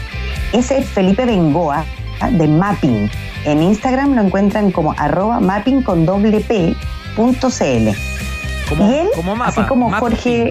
es 0.52 0.70
el 0.70 0.84
Felipe 0.84 1.24
Bengoa 1.24 1.84
de 2.30 2.46
Mapping. 2.46 3.10
En 3.44 3.62
Instagram 3.62 4.14
lo 4.14 4.22
encuentran 4.22 4.70
como 4.70 4.94
arroba 4.96 5.40
mapping 5.40 5.82
con 5.82 6.06
doble 6.06 6.40
p 6.40 6.74
punto 7.16 7.50
cl. 7.50 7.94
Como, 8.68 8.90
y 8.90 8.94
él, 8.94 9.08
como 9.16 9.34
mapa. 9.34 9.50
así 9.50 9.62
como. 9.62 9.90
Jorge 9.92 10.50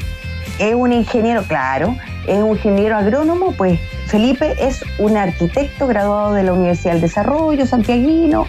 es 0.59 0.75
un 0.75 0.91
ingeniero, 0.91 1.43
claro, 1.43 1.95
es 2.27 2.39
un 2.39 2.51
ingeniero 2.51 2.97
agrónomo, 2.97 3.53
pues 3.53 3.79
Felipe 4.07 4.55
es 4.59 4.83
un 4.99 5.17
arquitecto 5.17 5.87
graduado 5.87 6.33
de 6.33 6.43
la 6.43 6.53
Universidad 6.53 6.93
del 6.93 7.01
Desarrollo, 7.01 7.65
santiaguino, 7.65 8.45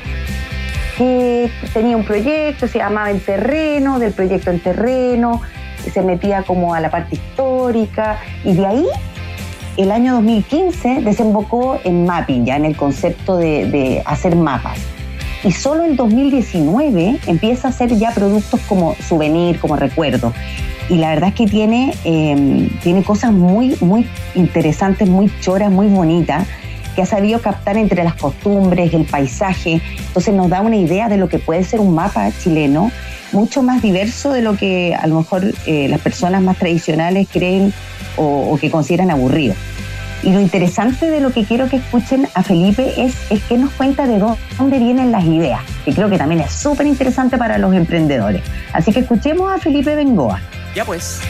que 0.96 1.50
tenía 1.72 1.96
un 1.96 2.04
proyecto, 2.04 2.68
se 2.68 2.78
llamaba 2.78 3.10
En 3.10 3.20
Terreno, 3.20 3.98
del 3.98 4.12
proyecto 4.12 4.50
En 4.50 4.60
Terreno, 4.60 5.40
se 5.92 6.02
metía 6.02 6.42
como 6.42 6.74
a 6.74 6.80
la 6.80 6.90
parte 6.90 7.16
histórica, 7.16 8.18
y 8.44 8.54
de 8.54 8.66
ahí, 8.66 8.86
el 9.76 9.90
año 9.90 10.14
2015, 10.14 11.00
desembocó 11.02 11.78
en 11.84 12.04
mapping, 12.04 12.44
ya 12.44 12.56
en 12.56 12.66
el 12.66 12.76
concepto 12.76 13.36
de, 13.36 13.66
de 13.66 14.02
hacer 14.04 14.36
mapas. 14.36 14.78
Y 15.44 15.50
solo 15.50 15.84
en 15.84 15.96
2019 15.96 17.18
empieza 17.26 17.68
a 17.68 17.70
hacer 17.70 17.96
ya 17.96 18.12
productos 18.12 18.60
como 18.68 18.94
souvenir, 19.08 19.58
como 19.58 19.76
recuerdo. 19.76 20.32
Y 20.88 20.96
la 20.96 21.10
verdad 21.10 21.30
es 21.30 21.34
que 21.34 21.46
tiene, 21.46 21.94
eh, 22.04 22.68
tiene 22.82 23.02
cosas 23.02 23.32
muy, 23.32 23.76
muy 23.80 24.06
interesantes, 24.34 25.08
muy 25.08 25.32
choras, 25.40 25.70
muy 25.70 25.88
bonitas, 25.88 26.46
que 26.94 27.02
ha 27.02 27.06
sabido 27.06 27.40
captar 27.40 27.76
entre 27.76 28.04
las 28.04 28.14
costumbres, 28.14 28.92
el 28.94 29.04
paisaje. 29.04 29.80
Entonces 30.06 30.34
nos 30.34 30.48
da 30.48 30.60
una 30.60 30.76
idea 30.76 31.08
de 31.08 31.16
lo 31.16 31.28
que 31.28 31.38
puede 31.38 31.64
ser 31.64 31.80
un 31.80 31.94
mapa 31.94 32.30
chileno, 32.42 32.90
mucho 33.32 33.62
más 33.62 33.82
diverso 33.82 34.32
de 34.32 34.42
lo 34.42 34.56
que 34.56 34.94
a 34.94 35.06
lo 35.06 35.16
mejor 35.16 35.52
eh, 35.66 35.88
las 35.88 36.00
personas 36.00 36.42
más 36.42 36.58
tradicionales 36.58 37.28
creen 37.30 37.72
o, 38.16 38.52
o 38.52 38.58
que 38.58 38.70
consideran 38.70 39.10
aburrido. 39.10 39.54
Y 40.22 40.30
lo 40.30 40.40
interesante 40.40 41.10
de 41.10 41.20
lo 41.20 41.32
que 41.32 41.44
quiero 41.44 41.68
que 41.68 41.76
escuchen 41.76 42.28
a 42.34 42.44
Felipe 42.44 42.94
es, 42.96 43.14
es 43.30 43.42
que 43.42 43.58
nos 43.58 43.72
cuenta 43.72 44.06
de 44.06 44.20
dónde 44.20 44.78
vienen 44.78 45.10
las 45.10 45.24
ideas, 45.24 45.60
que 45.84 45.92
creo 45.92 46.08
que 46.08 46.16
también 46.16 46.42
es 46.42 46.52
súper 46.52 46.86
interesante 46.86 47.38
para 47.38 47.58
los 47.58 47.74
emprendedores. 47.74 48.42
Así 48.72 48.92
que 48.92 49.00
escuchemos 49.00 49.50
a 49.50 49.58
Felipe 49.58 49.96
Bengoa. 49.96 50.40
Ya 50.76 50.84
pues. 50.84 51.20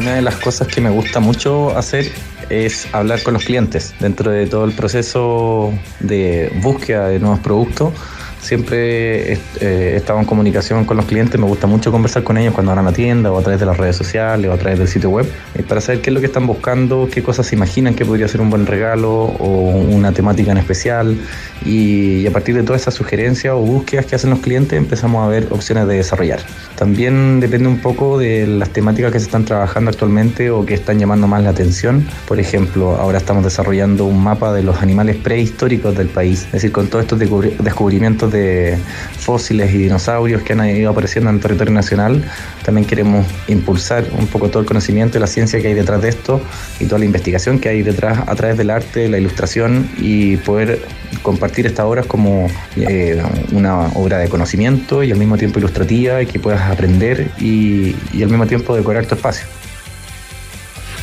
Una 0.00 0.14
de 0.14 0.22
las 0.22 0.36
cosas 0.36 0.68
que 0.68 0.80
me 0.80 0.88
gusta 0.88 1.20
mucho 1.20 1.76
hacer 1.76 2.10
es 2.52 2.86
hablar 2.92 3.22
con 3.22 3.34
los 3.34 3.44
clientes 3.44 3.94
dentro 3.98 4.30
de 4.30 4.46
todo 4.46 4.66
el 4.66 4.72
proceso 4.72 5.72
de 6.00 6.52
búsqueda 6.62 7.08
de 7.08 7.18
nuevos 7.18 7.40
productos 7.40 7.94
siempre 8.42 9.34
eh, 9.34 9.38
he 9.60 9.96
estado 9.96 10.18
en 10.18 10.24
comunicación 10.24 10.84
con 10.84 10.96
los 10.96 11.06
clientes, 11.06 11.40
me 11.40 11.46
gusta 11.46 11.66
mucho 11.66 11.92
conversar 11.92 12.24
con 12.24 12.36
ellos 12.36 12.52
cuando 12.52 12.72
van 12.72 12.80
a 12.80 12.82
la 12.82 12.92
tienda 12.92 13.30
o 13.30 13.38
a 13.38 13.42
través 13.42 13.60
de 13.60 13.66
las 13.66 13.76
redes 13.76 13.96
sociales 13.96 14.50
o 14.50 14.52
a 14.52 14.58
través 14.58 14.78
del 14.78 14.88
sitio 14.88 15.10
web, 15.10 15.26
eh, 15.54 15.62
para 15.62 15.80
saber 15.80 16.02
qué 16.02 16.10
es 16.10 16.14
lo 16.14 16.20
que 16.20 16.26
están 16.26 16.46
buscando, 16.46 17.08
qué 17.10 17.22
cosas 17.22 17.46
se 17.46 17.54
imaginan 17.54 17.94
que 17.94 18.04
podría 18.04 18.26
ser 18.28 18.40
un 18.40 18.50
buen 18.50 18.66
regalo 18.66 19.12
o 19.12 19.70
una 19.70 20.12
temática 20.12 20.50
en 20.50 20.58
especial 20.58 21.16
y, 21.64 22.26
a 22.26 22.30
partir 22.32 22.54
de 22.56 22.62
todas 22.62 22.82
esas 22.82 22.94
sugerencias 22.94 23.54
o 23.54 23.58
búsquedas 23.58 24.06
que 24.06 24.16
hacen 24.16 24.30
los 24.30 24.40
clientes 24.40 24.76
empezamos 24.76 25.24
a 25.24 25.28
ver 25.28 25.46
opciones 25.50 25.86
de 25.86 25.96
desarrollar. 25.96 26.40
También 26.76 27.38
depende 27.40 27.68
un 27.68 27.78
poco 27.78 28.18
de 28.18 28.46
las 28.46 28.70
temáticas 28.70 29.12
que 29.12 29.20
se 29.20 29.26
están 29.26 29.44
trabajando 29.44 29.90
actualmente 29.90 30.50
o 30.50 30.66
que 30.66 30.74
están 30.74 30.98
llamando 30.98 31.28
más 31.28 31.42
la 31.42 31.50
atención. 31.50 32.06
Por 32.26 32.40
ejemplo, 32.40 32.96
ahora 32.96 33.18
estamos 33.18 33.44
desarrollando 33.44 34.06
un 34.06 34.22
mapa 34.22 34.52
de 34.52 34.62
los 34.62 34.82
animales 34.82 35.16
prehistóricos 35.16 35.96
del 35.96 36.08
país, 36.08 36.46
es 36.46 36.52
decir, 36.52 36.72
con 36.72 36.88
todos 36.88 37.04
estos 37.04 37.18
descubrimientos 37.18 38.31
de 38.32 38.78
fósiles 39.18 39.72
y 39.72 39.78
dinosaurios 39.78 40.42
que 40.42 40.54
han 40.54 40.66
ido 40.66 40.90
apareciendo 40.90 41.30
en 41.30 41.36
el 41.36 41.42
territorio 41.42 41.72
nacional, 41.72 42.24
también 42.64 42.86
queremos 42.86 43.26
impulsar 43.48 44.04
un 44.18 44.26
poco 44.26 44.48
todo 44.48 44.60
el 44.60 44.66
conocimiento 44.66 45.18
y 45.18 45.20
la 45.20 45.26
ciencia 45.26 45.60
que 45.60 45.68
hay 45.68 45.74
detrás 45.74 46.02
de 46.02 46.08
esto 46.08 46.40
y 46.80 46.86
toda 46.86 46.98
la 46.98 47.04
investigación 47.04 47.58
que 47.58 47.68
hay 47.68 47.82
detrás 47.82 48.20
a 48.26 48.34
través 48.34 48.56
del 48.56 48.70
arte, 48.70 49.08
la 49.08 49.18
ilustración 49.18 49.88
y 49.98 50.36
poder 50.38 50.80
compartir 51.22 51.66
estas 51.66 51.86
obras 51.86 52.06
como 52.06 52.48
eh, 52.76 53.22
una 53.52 53.88
obra 53.88 54.18
de 54.18 54.28
conocimiento 54.28 55.02
y 55.02 55.12
al 55.12 55.18
mismo 55.18 55.36
tiempo 55.36 55.58
ilustrativa 55.58 56.22
y 56.22 56.26
que 56.26 56.40
puedas 56.40 56.62
aprender 56.62 57.30
y, 57.38 57.94
y 58.12 58.22
al 58.22 58.28
mismo 58.28 58.46
tiempo 58.46 58.74
decorar 58.74 59.06
tu 59.06 59.14
espacio. 59.14 59.46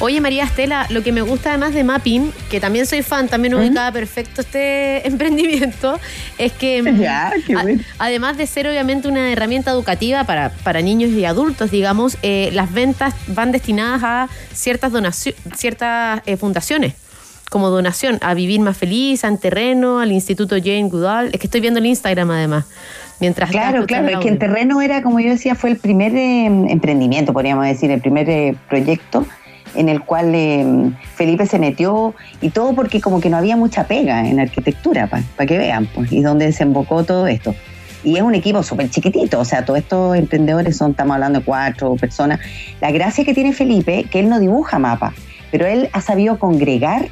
Oye, 0.01 0.21
María 0.21 0.45
Estela, 0.45 0.87
lo 0.91 1.03
que 1.03 1.11
me 1.11 1.21
gusta 1.21 1.49
además 1.49 1.73
de 1.73 1.83
Mapping, 1.83 2.31
que 2.49 2.61
también 2.61 2.85
soy 2.85 3.01
fan, 3.01 3.27
también 3.27 3.53
ubicada 3.53 3.91
perfecto 3.91 4.39
este 4.39 5.05
emprendimiento, 5.07 5.99
es 6.37 6.53
que 6.53 6.81
mm, 6.83 7.81
además 7.97 8.37
de 8.37 8.47
ser 8.47 8.67
obviamente 8.67 9.09
una 9.09 9.29
herramienta 9.29 9.71
educativa 9.71 10.23
para, 10.23 10.51
para 10.63 10.81
niños 10.81 11.11
y 11.11 11.25
adultos, 11.25 11.69
digamos, 11.69 12.17
eh, 12.21 12.49
las 12.53 12.71
ventas 12.71 13.13
van 13.27 13.51
destinadas 13.51 14.01
a 14.03 14.29
ciertas 14.53 14.93
ciertas 15.55 16.21
eh, 16.25 16.37
fundaciones 16.37 16.93
como 17.49 17.69
donación 17.69 18.19
a 18.21 18.33
Vivir 18.35 18.61
Más 18.61 18.77
Feliz, 18.77 19.25
a 19.25 19.35
Terreno, 19.35 19.99
al 19.99 20.11
Instituto 20.11 20.55
Jane 20.57 20.87
Goodall. 20.87 21.29
Es 21.33 21.39
que 21.39 21.47
estoy 21.47 21.61
viendo 21.61 21.79
el 21.79 21.87
Instagram 21.87 22.29
además. 22.31 22.65
Mientras 23.19 23.49
claro, 23.49 23.85
claro, 23.85 24.07
es 24.07 24.19
que 24.19 24.29
en 24.29 24.39
Terreno 24.39 24.81
era, 24.81 25.01
como 25.01 25.19
yo 25.19 25.29
decía, 25.31 25.55
fue 25.55 25.71
el 25.71 25.77
primer 25.77 26.15
eh, 26.15 26.45
emprendimiento, 26.45 27.33
podríamos 27.33 27.65
decir, 27.65 27.91
el 27.91 27.99
primer 27.99 28.55
proyecto 28.69 29.25
en 29.75 29.89
el 29.89 30.01
cual 30.01 30.33
eh, 30.33 30.91
Felipe 31.15 31.45
se 31.45 31.59
metió 31.59 32.13
y 32.41 32.49
todo 32.49 32.73
porque 32.73 33.01
como 33.01 33.19
que 33.19 33.29
no 33.29 33.37
había 33.37 33.55
mucha 33.55 33.85
pega 33.85 34.27
en 34.27 34.39
arquitectura, 34.39 35.07
para 35.07 35.47
que 35.47 35.57
vean, 35.57 35.87
pues, 35.93 36.11
y 36.11 36.21
donde 36.21 36.45
desembocó 36.45 37.03
todo 37.03 37.27
esto. 37.27 37.55
Y 38.03 38.15
es 38.15 38.21
un 38.21 38.33
equipo 38.33 38.63
súper 38.63 38.89
chiquitito, 38.89 39.39
o 39.39 39.45
sea, 39.45 39.65
todos 39.65 39.79
estos 39.79 40.15
emprendedores 40.15 40.77
son, 40.77 40.91
estamos 40.91 41.15
hablando 41.15 41.39
de 41.39 41.45
cuatro 41.45 41.95
personas. 41.95 42.39
La 42.79 42.91
gracia 42.91 43.25
que 43.25 43.33
tiene 43.33 43.53
Felipe, 43.53 44.05
que 44.09 44.19
él 44.19 44.29
no 44.29 44.39
dibuja 44.39 44.79
mapas, 44.79 45.13
pero 45.51 45.65
él 45.67 45.89
ha 45.91 46.01
sabido 46.01 46.39
congregar 46.39 47.09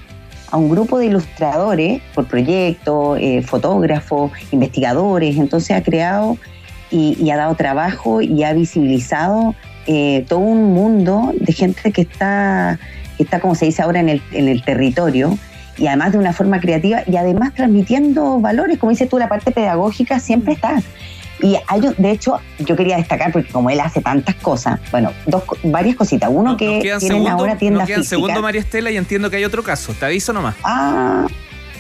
a 0.50 0.56
un 0.56 0.70
grupo 0.70 0.98
de 0.98 1.08
ilustradores 1.08 2.02
por 2.16 2.26
proyecto, 2.28 3.18
eh, 3.18 3.42
fotógrafos, 3.42 4.32
investigadores, 4.52 5.36
entonces 5.38 5.76
ha 5.76 5.84
creado 5.84 6.38
y 6.90 7.30
ha 7.32 7.36
dado 7.36 7.54
trabajo 7.56 8.22
y 8.22 8.44
ha 8.44 8.54
visibilizado 8.54 9.54
eh, 9.88 10.26
todo 10.28 10.40
un 10.40 10.74
mundo 10.74 11.34
de 11.40 11.54
gente 11.54 11.92
que 11.92 12.02
está, 12.02 12.78
está, 13.18 13.40
como 13.40 13.56
se 13.56 13.66
dice 13.66 13.82
ahora, 13.82 14.02
en 14.02 14.10
el, 14.10 14.22
en 14.34 14.50
el 14.50 14.62
territorio 14.64 15.38
y 15.78 15.88
además 15.88 16.12
de 16.12 16.18
una 16.18 16.34
forma 16.34 16.60
creativa 16.60 17.04
y 17.08 17.16
además 17.16 17.54
transmitiendo 17.54 18.40
valores, 18.40 18.78
como 18.80 18.90
dices 18.90 19.08
tú, 19.08 19.18
la 19.18 19.30
parte 19.30 19.52
pedagógica 19.52 20.20
siempre 20.20 20.54
está. 20.54 20.82
Y 21.40 21.56
hay, 21.68 21.82
de 21.98 22.12
hecho, 22.12 22.40
yo 22.60 22.76
quería 22.76 22.98
destacar, 22.98 23.32
porque 23.32 23.50
como 23.50 23.70
él 23.70 23.80
hace 23.80 24.02
tantas 24.02 24.36
cosas, 24.36 24.80
bueno, 24.92 25.14
dos, 25.28 25.44
varias 25.64 25.96
cositas. 25.96 26.32
Uno 26.34 26.58
que 26.58 26.80
tienen 26.82 27.00
segundo, 27.00 27.30
ahora 27.30 27.58
tiendas 27.58 27.88
no 27.88 28.04
segundo, 28.04 28.42
María 28.42 28.60
Estela, 28.60 28.90
y 28.90 28.98
entiendo 28.98 29.30
que 29.30 29.38
hay 29.38 29.46
otro 29.46 29.64
caso. 29.64 29.94
Te 29.94 30.06
aviso 30.06 30.34
nomás. 30.34 30.56
Ah, 30.64 31.28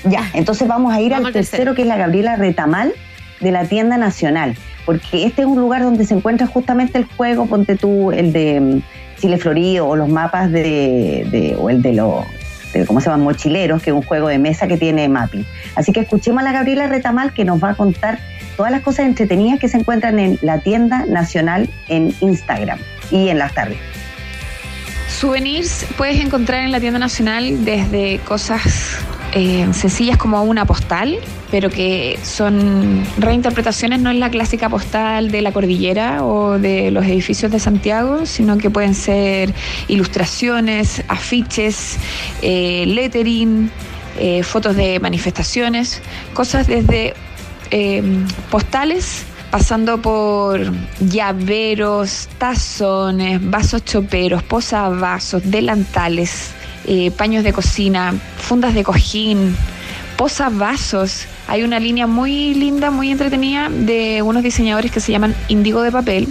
ya. 0.03 0.29
Entonces 0.33 0.67
vamos 0.67 0.93
a 0.93 1.01
ir 1.01 1.13
al 1.15 1.33
tercero, 1.33 1.73
que 1.73 1.81
es 1.81 1.87
la 1.87 1.97
Gabriela 1.97 2.35
Retamal, 2.35 2.93
de 3.41 3.51
la 3.51 3.65
tienda 3.65 3.97
nacional 3.97 4.55
porque 4.87 5.25
este 5.25 5.41
es 5.41 5.47
un 5.47 5.59
lugar 5.59 5.83
donde 5.83 6.05
se 6.05 6.13
encuentra 6.13 6.47
justamente 6.47 6.97
el 6.97 7.03
juego, 7.03 7.45
ponte 7.45 7.75
tú 7.75 8.13
el 8.13 8.31
de 8.31 8.61
mm, 8.61 9.19
Chile 9.19 9.37
Florido 9.37 9.85
o 9.85 9.97
los 9.97 10.07
mapas 10.07 10.49
de, 10.49 11.55
o 11.59 11.69
el 11.69 11.81
de 11.81 11.93
los 11.93 12.25
¿cómo 12.87 13.01
se 13.01 13.09
llaman? 13.09 13.21
Mochileros, 13.21 13.81
que 13.81 13.89
es 13.89 13.95
un 13.95 14.03
juego 14.03 14.29
de 14.29 14.37
mesa 14.37 14.67
que 14.67 14.77
tiene 14.77 15.09
mapping. 15.09 15.45
Así 15.75 15.91
que 15.91 16.01
escuchemos 16.01 16.41
a 16.41 16.43
la 16.45 16.53
Gabriela 16.53 16.87
Retamal 16.87 17.33
que 17.33 17.43
nos 17.43 17.61
va 17.61 17.71
a 17.71 17.75
contar 17.75 18.19
todas 18.55 18.71
las 18.71 18.81
cosas 18.81 19.07
entretenidas 19.07 19.59
que 19.59 19.67
se 19.67 19.77
encuentran 19.77 20.19
en 20.19 20.39
la 20.41 20.59
tienda 20.59 21.05
nacional 21.05 21.69
en 21.89 22.13
Instagram 22.21 22.79
y 23.11 23.27
en 23.27 23.39
las 23.39 23.53
tardes. 23.53 23.77
Souvenirs 25.09 25.85
puedes 25.97 26.23
encontrar 26.23 26.61
en 26.61 26.71
la 26.71 26.79
tienda 26.79 26.99
nacional 26.99 27.65
desde 27.65 28.19
cosas 28.19 28.99
eh, 29.33 29.67
sencillas 29.73 30.17
como 30.17 30.41
una 30.43 30.65
postal, 30.65 31.17
pero 31.51 31.69
que 31.69 32.17
son 32.23 33.03
reinterpretaciones, 33.17 33.99
no 33.99 34.09
es 34.09 34.17
la 34.17 34.29
clásica 34.29 34.69
postal 34.69 35.31
de 35.31 35.41
la 35.41 35.51
cordillera 35.51 36.23
o 36.25 36.59
de 36.59 36.91
los 36.91 37.05
edificios 37.05 37.51
de 37.51 37.59
Santiago, 37.59 38.25
sino 38.25 38.57
que 38.57 38.69
pueden 38.69 38.95
ser 38.95 39.53
ilustraciones, 39.87 41.03
afiches, 41.07 41.97
eh, 42.41 42.85
lettering, 42.87 43.69
eh, 44.19 44.43
fotos 44.43 44.75
de 44.75 44.99
manifestaciones, 44.99 46.01
cosas 46.33 46.67
desde 46.67 47.13
postales 48.49 49.25
pasando 49.51 50.01
por 50.01 50.59
llaveros, 50.99 52.29
tazones, 52.37 53.39
vasos 53.49 53.83
choperos, 53.85 54.43
posavasos, 54.43 55.41
delantales, 55.49 56.51
eh, 56.87 57.11
paños 57.11 57.43
de 57.43 57.53
cocina, 57.53 58.13
fundas 58.37 58.73
de 58.73 58.83
cojín, 58.83 59.55
posavasos. 60.17 61.25
Hay 61.47 61.63
una 61.63 61.79
línea 61.79 62.07
muy 62.07 62.53
linda, 62.53 62.91
muy 62.91 63.11
entretenida 63.11 63.69
de 63.69 64.21
unos 64.21 64.43
diseñadores 64.43 64.91
que 64.91 64.99
se 64.99 65.11
llaman 65.11 65.35
Indigo 65.47 65.81
de 65.81 65.91
Papel, 65.91 66.27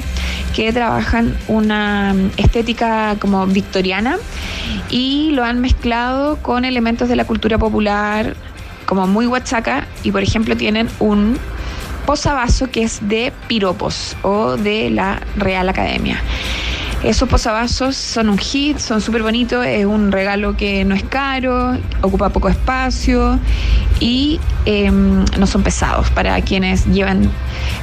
que 0.55 0.73
trabajan 0.73 1.37
una 1.47 2.15
estética 2.37 3.17
como 3.21 3.47
victoriana 3.47 4.19
y 4.91 5.31
lo 5.33 5.45
han 5.45 5.61
mezclado 5.61 6.37
con 6.43 6.65
elementos 6.65 7.09
de 7.09 7.17
la 7.17 7.25
cultura 7.25 7.59
popular, 7.59 8.35
como 8.87 9.07
muy 9.07 9.27
huachaca, 9.27 9.87
y 10.03 10.13
por 10.13 10.23
ejemplo 10.23 10.57
tienen 10.57 10.89
un 10.99 11.39
posavaso 12.07 12.71
que 12.71 12.83
es 12.83 13.07
de 13.09 13.33
piropos 13.49 14.17
o 14.23 14.57
de 14.57 14.91
la 14.91 15.21
Real 15.37 15.69
Academia. 15.69 16.21
Esos 17.07 17.29
posavasos 17.29 17.95
son 17.95 18.29
un 18.29 18.37
hit, 18.37 18.79
son 18.79 19.01
súper 19.01 19.23
bonitos, 19.23 19.65
es 19.65 19.87
un 19.87 20.11
regalo 20.11 20.57
que 20.57 20.85
no 20.85 20.97
es 20.97 21.05
caro, 21.05 21.79
ocupa 22.03 22.31
poco 22.31 22.49
espacio 22.49 23.39
y 24.01 24.41
em, 24.65 25.25
no 25.39 25.47
son 25.47 25.63
pesados 25.63 26.11
para 26.11 26.41
quienes 26.41 26.85
llevan 26.87 27.31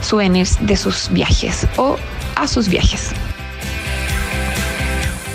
souvenirs 0.02 0.58
de 0.60 0.76
sus 0.76 1.08
viajes 1.10 1.66
o 1.78 1.96
a 2.36 2.50
sus 2.50 2.68
viajes. 2.68 3.12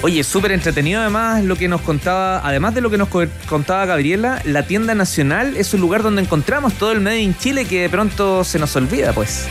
Oye, 0.03 0.23
súper 0.23 0.53
entretenido 0.53 1.01
además 1.01 1.43
lo 1.43 1.57
que 1.57 1.67
nos 1.67 1.81
contaba, 1.81 2.47
además 2.47 2.75
de 2.75 2.83
lo 2.83 2.91
que 2.91 2.99
nos 2.99 3.09
contaba 3.49 3.87
Gabriela, 3.87 4.43
la 4.45 4.65
tienda 4.65 4.95
nacional 4.95 5.57
es 5.57 5.73
un 5.73 5.81
lugar 5.81 6.03
donde 6.03 6.21
encontramos 6.21 6.75
todo 6.75 6.93
el 6.93 7.01
Made 7.01 7.21
in 7.21 7.35
Chile 7.39 7.65
que 7.65 7.81
de 7.81 7.89
pronto 7.89 8.45
se 8.45 8.59
nos 8.59 8.77
olvida, 8.77 9.15
pues. 9.15 9.49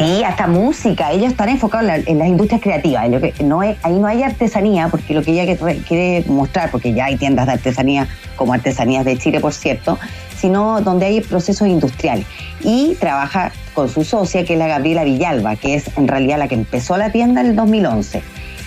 Sí, 0.00 0.24
hasta 0.24 0.46
música. 0.46 1.12
Ellos 1.12 1.32
están 1.32 1.50
enfocados 1.50 1.90
en, 2.06 2.18
las 2.18 2.26
industrias 2.26 2.62
creativas. 2.62 3.06
no 3.44 3.60
ahí 3.60 3.76
no 3.84 4.06
hay 4.06 4.22
artesanía, 4.22 4.88
porque 4.88 5.12
lo 5.12 5.22
que 5.22 5.32
ella 5.32 5.58
quiere 5.86 6.24
mostrar, 6.26 6.70
porque 6.70 6.94
ya 6.94 7.04
hay 7.04 7.18
tiendas 7.18 7.44
de 7.44 7.52
artesanía, 7.52 8.08
como 8.34 8.54
Artesanías 8.54 9.04
de 9.04 9.18
Chile, 9.18 9.40
por 9.40 9.52
cierto, 9.52 9.98
sino 10.38 10.80
donde 10.80 11.04
hay 11.04 11.20
procesos 11.20 11.68
industriales. 11.68 12.24
Y 12.62 12.96
trabaja 12.98 13.52
con 13.74 13.90
su 13.90 14.02
socia, 14.02 14.42
que 14.46 14.54
es 14.54 14.58
la 14.58 14.68
Gabriela 14.68 15.04
Villalba, 15.04 15.56
que 15.56 15.74
es 15.74 15.94
en 15.98 16.08
realidad 16.08 16.38
la 16.38 16.48
que 16.48 16.54
empezó 16.54 16.96
la 16.96 17.12
tienda 17.12 17.42
en 17.42 17.48
el 17.48 17.56
2011. 17.56 18.22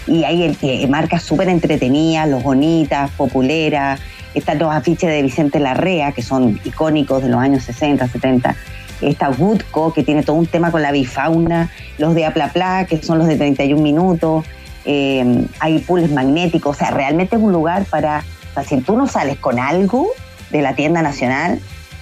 Y 0.05 0.25
hay 0.25 0.53
que 0.53 0.85
marcas 0.85 1.23
súper 1.23 1.49
entretenidas, 1.49 2.29
los 2.29 2.43
bonitas, 2.43 3.09
populeras. 3.09 3.99
Están 4.35 4.59
los 4.59 4.71
afiches 4.71 5.09
de 5.09 5.23
Vicente 5.23 5.59
Larrea, 5.59 6.11
que 6.11 6.21
son 6.21 6.59
icónicos 6.63 7.23
de 7.23 7.29
los 7.29 7.39
años 7.39 7.63
60, 7.63 8.07
70 8.07 8.55
Está 9.09 9.29
Woodco, 9.29 9.93
que 9.93 10.03
tiene 10.03 10.23
todo 10.23 10.35
un 10.35 10.47
tema 10.47 10.71
con 10.71 10.81
la 10.81 10.91
bifauna, 10.91 11.69
los 11.97 12.15
de 12.15 12.25
Aplapla, 12.25 12.85
que 12.85 13.01
son 13.01 13.17
los 13.17 13.27
de 13.27 13.37
31 13.37 13.81
minutos, 13.81 14.45
eh, 14.85 15.47
hay 15.59 15.79
pools 15.79 16.11
magnéticos, 16.11 16.75
o 16.75 16.79
sea, 16.79 16.91
realmente 16.91 17.35
es 17.37 17.41
un 17.41 17.53
lugar 17.53 17.85
para 17.85 18.23
O 18.51 18.53
sea, 18.53 18.63
si 18.63 18.81
tú 18.81 18.97
no 18.97 19.07
sales 19.07 19.37
con 19.37 19.59
algo 19.59 20.09
de 20.51 20.61
la 20.61 20.75
tienda 20.75 21.01
nacional, 21.01 21.59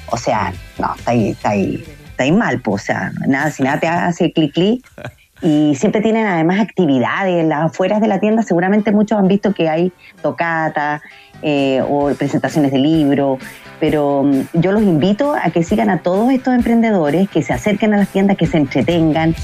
o 0.08 0.18
sea, 0.18 0.54
no, 0.80 0.94
está 0.96 1.12
ahí, 1.12 1.30
está 1.30 1.50
ahí, 1.52 1.84
está 2.10 2.24
ahí 2.24 2.32
mal, 2.32 2.60
pues, 2.62 2.84
o 2.84 2.86
sea, 2.86 3.12
nada, 3.28 3.52
si 3.52 3.64
nada 3.64 3.80
te 3.80 3.88
hace 3.88 4.32
clic 4.32 4.54
clic. 4.54 4.86
Y 5.42 5.76
siempre 5.76 6.02
tienen 6.02 6.28
además 6.28 6.60
actividades 6.60 7.40
en 7.40 7.50
las 7.50 7.66
afueras 7.66 8.00
de 8.02 8.08
la 8.08 8.20
tienda. 8.20 8.44
Seguramente 8.44 8.92
muchos 8.92 9.18
han 9.18 9.28
visto 9.28 9.54
que 9.54 9.70
hay 9.70 9.92
tocata 10.22 11.02
eh, 11.42 11.82
o 11.88 12.14
presentaciones 12.14 12.72
de 12.72 12.78
libros, 12.78 13.40
pero 13.80 14.24
mm, 14.24 14.60
yo 14.60 14.72
los 14.72 14.84
invito 14.84 15.34
a 15.34 15.50
que 15.50 15.64
sigan 15.64 15.90
a 15.90 15.98
todos 16.00 16.32
estos 16.32 16.54
emprendedores, 16.54 17.28
que 17.30 17.42
se 17.42 17.54
acerquen 17.54 17.94
a 17.96 17.98
las 17.98 18.10
tiendas, 18.10 18.38
que 18.38 18.46
se 18.46 18.58
entretengan. 18.58 19.36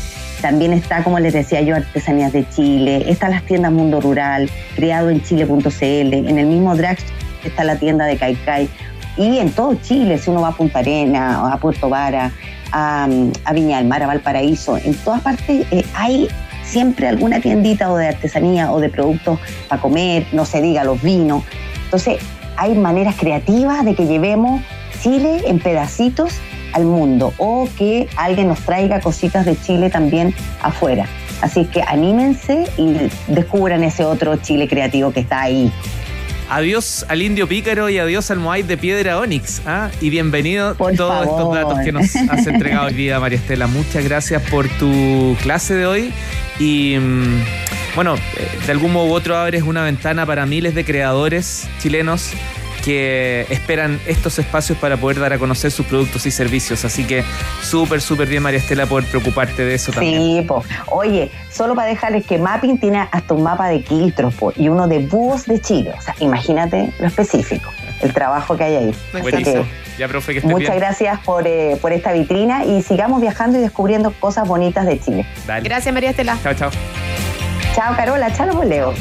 También 0.42 0.74
está, 0.74 1.04
como 1.04 1.20
les 1.20 1.34
decía 1.34 1.62
yo, 1.62 1.76
Artesanías 1.76 2.32
de 2.32 2.48
Chile, 2.48 3.10
están 3.10 3.32
las 3.32 3.44
tiendas 3.44 3.72
Mundo 3.72 4.00
Rural, 4.00 4.48
creado 4.76 5.10
en 5.10 5.24
chile.cl, 5.24 6.14
en 6.14 6.38
el 6.38 6.46
mismo 6.46 6.76
Drax 6.76 7.04
está 7.44 7.64
la 7.64 7.78
tienda 7.78 8.06
de 8.06 8.18
Caicai, 8.18 8.70
y 9.18 9.40
en 9.40 9.52
todo 9.52 9.74
Chile, 9.82 10.20
si 10.20 10.30
uno 10.30 10.42
va 10.42 10.50
a 10.50 10.52
Punta 10.52 10.80
Arena, 10.80 11.52
a 11.52 11.58
Puerto 11.58 11.90
Vara, 11.90 12.32
a, 12.72 13.08
Viña 13.54 13.78
del 13.78 13.88
Mar, 13.88 14.04
a 14.04 14.08
Valparaíso, 14.08 14.78
en 14.78 14.94
todas 14.96 15.22
partes 15.22 15.66
eh, 15.72 15.86
hay 15.96 16.28
siempre 16.64 17.08
alguna 17.08 17.40
tiendita 17.40 17.92
o 17.92 17.98
de 17.98 18.08
artesanía 18.08 18.72
o 18.72 18.80
de 18.80 18.90
productos 18.90 19.40
para 19.68 19.82
comer, 19.82 20.28
no 20.32 20.46
se 20.46 20.62
diga 20.62 20.84
los 20.84 21.02
vinos. 21.02 21.44
Entonces, 21.86 22.18
hay 22.58 22.76
maneras 22.76 23.16
creativas 23.16 23.86
de 23.86 23.96
que 23.96 24.06
llevemos 24.06 24.62
Chile 25.02 25.42
en 25.46 25.60
pedacitos 25.60 26.34
al 26.74 26.86
mundo 26.86 27.34
o 27.38 27.68
que 27.78 28.08
alguien 28.18 28.50
nos 28.50 28.60
traiga 28.62 29.00
cositas 29.00 29.46
de 29.46 29.60
Chile 29.60 29.90
también 29.90 30.34
afuera. 30.62 31.08
Así 31.42 31.66
que 31.66 31.84
anímense 31.84 32.66
y 32.78 33.10
descubran 33.32 33.84
ese 33.84 34.04
otro 34.04 34.38
Chile 34.38 34.68
creativo 34.68 35.12
que 35.12 35.22
está 35.22 35.42
ahí. 35.42 35.72
Adiós 36.50 37.06
al 37.10 37.22
indio 37.22 37.46
pícaro 37.48 37.90
y 37.90 38.00
adiós 38.00 38.32
al 38.32 38.40
Moai 38.40 38.64
de 38.64 38.78
piedra 38.78 39.20
Onix. 39.20 39.62
¿ah? 39.66 39.90
Y 40.00 40.10
bienvenido 40.10 40.70
a 40.70 40.76
todos 40.76 41.26
estos 41.26 41.54
datos 41.54 41.80
que 41.84 41.92
nos 41.92 42.16
has 42.16 42.48
entregado 42.48 42.88
hoy 42.88 42.94
día, 42.94 43.20
María 43.20 43.38
Estela. 43.38 43.68
Muchas 43.68 44.04
gracias 44.06 44.42
por 44.44 44.70
tu 44.80 45.36
clase 45.42 45.74
de 45.76 45.86
hoy. 45.86 46.14
Y 46.58 46.96
mm, 46.98 47.44
bueno, 47.96 48.16
eh, 48.16 48.48
de 48.66 48.72
algún 48.72 48.94
modo 48.94 49.08
u 49.08 49.14
otro 49.14 49.36
abres 49.36 49.64
una 49.64 49.84
ventana 49.84 50.26
para 50.26 50.46
miles 50.46 50.74
de 50.74 50.86
creadores 50.86 51.68
chilenos 51.82 52.32
que 52.88 53.46
esperan 53.50 54.00
estos 54.08 54.40
espacios 54.40 54.78
para 54.78 54.96
poder 54.96 55.20
dar 55.20 55.34
a 55.34 55.38
conocer 55.38 55.72
sus 55.72 55.86
productos 55.86 56.26
y 56.26 56.32
servicios. 56.32 56.86
Así 56.86 57.04
que 57.04 57.22
súper, 57.62 58.00
súper 58.00 58.30
bien, 58.30 58.42
María 58.42 58.60
Estela, 58.60 58.86
poder 58.86 59.10
preocuparte 59.10 59.66
de 59.66 59.76
eso 59.76 59.92
también. 59.92 60.22
Sí, 60.22 60.46
pues. 60.48 60.66
Oye, 60.86 61.30
solo 61.52 61.76
para 61.76 61.90
dejarles 61.90 62.26
que 62.26 62.38
Mapping 62.38 62.78
tiene 62.78 63.06
hasta 63.12 63.34
un 63.34 63.44
mapa 63.44 63.68
de 63.68 63.82
quiltros 63.82 64.34
y 64.56 64.70
uno 64.70 64.88
de 64.88 65.00
búhos 65.00 65.48
de 65.48 65.60
Chile. 65.60 65.92
O 65.98 66.02
sea, 66.02 66.16
imagínate 66.20 66.94
lo 67.02 67.08
específico, 67.08 67.70
el 68.00 68.14
trabajo 68.14 68.56
que 68.56 68.64
hay 68.64 68.76
ahí. 68.78 68.96
Buenísimo. 69.22 69.66
ya, 70.00 70.08
profe, 70.08 70.36
que 70.36 70.48
Muchas 70.48 70.78
gracias 70.78 71.20
por, 71.26 71.46
eh, 71.46 71.78
por 71.82 71.92
esta 71.92 72.14
vitrina 72.14 72.64
y 72.64 72.84
sigamos 72.84 73.20
viajando 73.20 73.58
y 73.58 73.62
descubriendo 73.62 74.12
cosas 74.12 74.48
bonitas 74.48 74.86
de 74.86 74.98
Chile. 74.98 75.26
Gracias, 75.62 75.94
María 75.94 76.12
Estela. 76.12 76.38
Chao, 76.42 76.54
chao. 76.54 76.72
Chao, 77.76 77.98
Carola. 77.98 78.34
Chao, 78.34 78.64
Leo. 78.64 78.94